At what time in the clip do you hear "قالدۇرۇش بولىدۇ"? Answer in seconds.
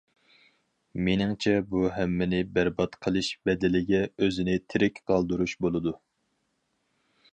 5.13-5.95